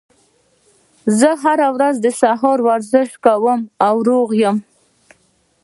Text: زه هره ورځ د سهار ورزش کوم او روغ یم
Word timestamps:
زه 1.19 1.29
هره 1.43 1.67
ورځ 1.75 1.95
د 2.05 2.07
سهار 2.21 2.59
ورزش 2.67 3.09
کوم 3.25 3.59
او 3.87 3.95
روغ 4.09 4.29
یم 4.41 4.57